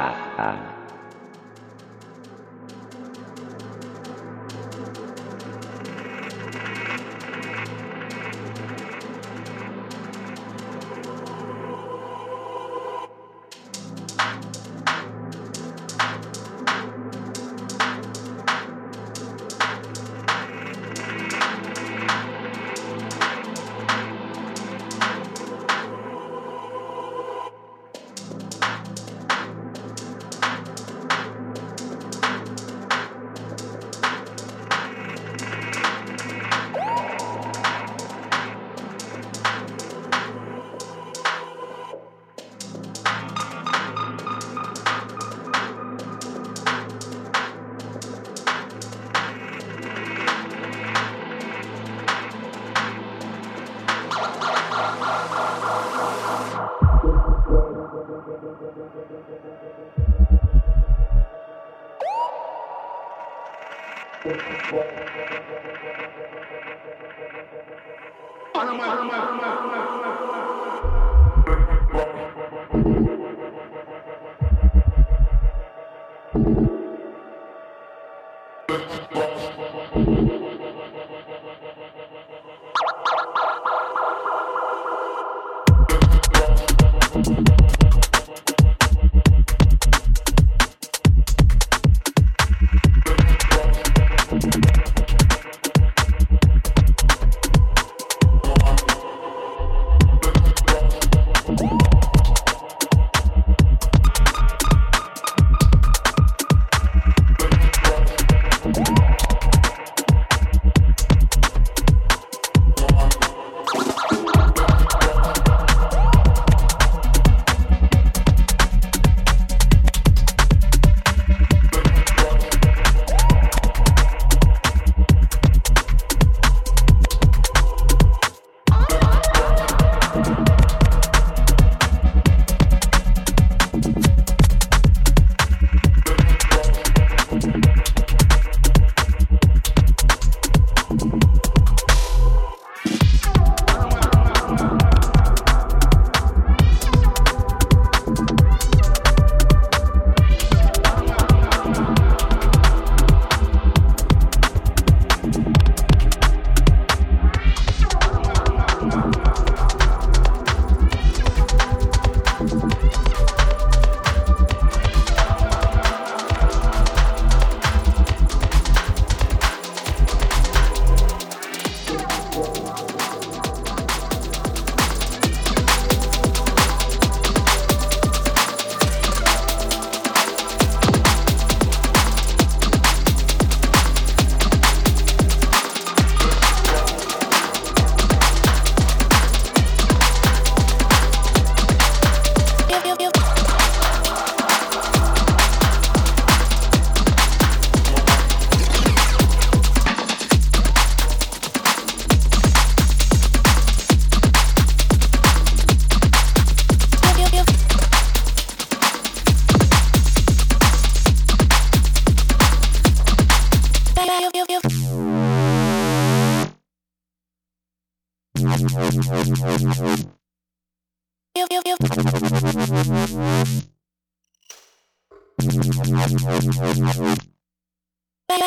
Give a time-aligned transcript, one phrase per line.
[0.00, 0.79] 啊啊。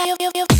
[0.05, 0.52] eu, eu, eu.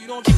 [0.00, 0.33] You don't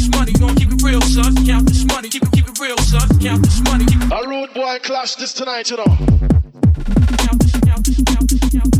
[0.00, 1.34] this money, gon' keep it real, son.
[1.46, 3.06] Count this money, keep it keep it real, son.
[3.20, 5.84] Count this money, keep it A rude boy clash this tonight, you know.
[5.84, 8.79] count this, count this, count this, count this,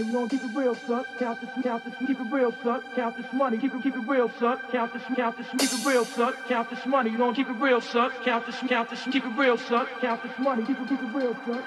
[0.00, 1.04] money, you don't keep it real, son.
[1.18, 2.82] Count this, count this, keep it real, son.
[2.94, 4.58] Count this money, keep it, keep it real, son.
[4.70, 6.34] Count this, count this, keep it real, son.
[6.48, 8.10] Count this money, you don't keep it real, son.
[8.24, 9.86] Count this, count this, keep it real, son.
[10.00, 11.62] Count this money, keep it, keep it real, son.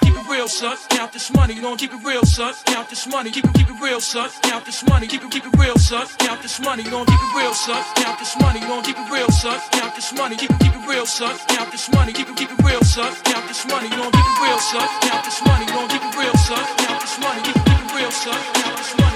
[0.00, 0.76] Keep it real, son.
[0.90, 2.54] Count this money, you don't keep it real, son.
[2.66, 4.30] Count this money, keep it, keep it real, son.
[4.42, 6.06] Count this money, keep it, keep it real, son.
[6.18, 7.82] Count this money, you don't keep it real, son.
[7.96, 9.60] Count this money, you don't keep it real, son.
[9.72, 11.36] Count this money, keep it, keep it real, son.
[11.48, 13.14] Count this money, keep it, keep it real, son.
[13.24, 14.88] Count this money, you don't keep it real, son.
[15.02, 16.64] Count this money, you don't keep it real, son.
[16.78, 19.07] Count this money, it, keep it real, son.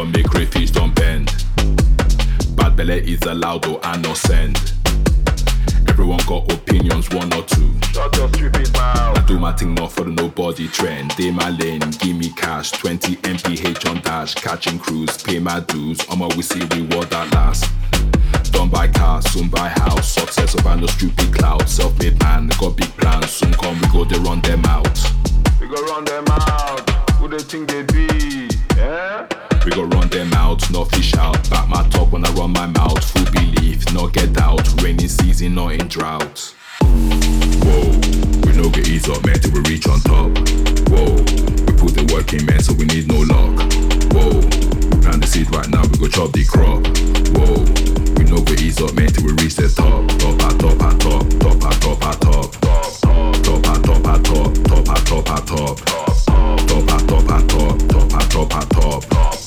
[0.00, 1.26] Don't make crayfish don't bend.
[2.56, 4.56] Bad belly is allowed though I no send.
[5.88, 7.70] Everyone got opinions, one or two.
[7.92, 9.18] Shut your stupid mouth.
[9.18, 11.14] I do my thing not for the nobody trend.
[11.16, 12.70] Day my lane, give me cash.
[12.70, 16.00] 20 MPH on dash, catching crews, pay my dues.
[16.08, 17.70] I'ma we see reward that last.
[18.52, 20.14] Don't buy cars, soon buy house.
[20.14, 21.68] Success over no stupid cloud.
[21.68, 23.32] Self-made man, got big plans.
[23.32, 24.98] Soon come we go they run them out.
[25.60, 26.88] We go run them out.
[27.18, 28.48] Who they think they be?
[28.76, 29.49] Yeah?
[29.64, 31.48] We go run them out, no fish out.
[31.50, 33.04] Back my talk when I run my mouth.
[33.12, 34.66] Full belief, no get out.
[34.82, 36.54] Rainy season, not in drought.
[36.80, 37.90] Whoa,
[38.44, 40.30] we no get ease up, man, till we reach on top.
[40.88, 43.60] Whoa, we put the work in, man, so we need no luck.
[44.12, 46.80] Whoa, we plant the seed right now, we go chop the crop.
[47.36, 47.62] Whoa,
[48.16, 50.08] we no go ease up, man, till we reach the top.
[50.18, 52.50] Top, at top, at top, top, at top, at top.
[53.44, 55.76] Top, at top, at top, top, at top, at top.
[56.66, 59.39] Top, at top, at top, top, at top, at top.